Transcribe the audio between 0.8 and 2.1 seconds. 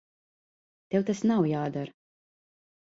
Tev tas nav jādara.